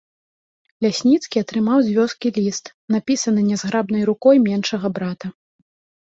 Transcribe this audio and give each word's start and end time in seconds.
Лясніцкі 0.85 1.37
атрымаў 1.45 1.79
з 1.87 1.93
вёскі 1.97 2.27
ліст, 2.39 2.65
напісаны 2.97 3.41
нязграбнай 3.51 4.03
рукой 4.13 4.35
меншага 4.49 4.87
брата. 4.99 5.27